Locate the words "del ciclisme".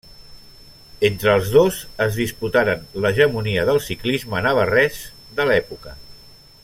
3.71-4.41